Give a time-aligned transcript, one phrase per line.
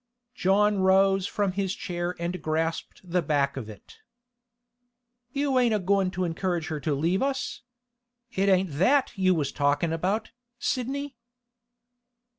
[0.33, 3.99] John rose from his chair and grasped the back of it.
[5.31, 7.61] 'You ain't a goin' to encourage her to leave us?
[8.31, 11.17] It ain't that you was talkin' about, Sidney?